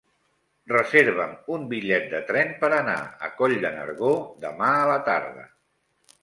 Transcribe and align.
Reserva'm 0.69 1.35
un 1.55 1.67
bitllet 1.73 2.07
de 2.13 2.21
tren 2.29 2.49
per 2.63 2.71
anar 2.79 2.95
a 3.27 3.29
Coll 3.43 3.55
de 3.67 3.73
Nargó 3.77 4.15
demà 4.47 4.73
a 4.81 4.89
la 4.95 4.99
tarda. 5.13 5.47